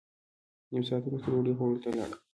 نیم 0.71 0.83
ساعت 0.87 1.03
وروسته 1.05 1.27
ډوډۍ 1.31 1.53
خوړلو 1.57 1.81
ته 1.83 1.89
لاړم. 1.97 2.19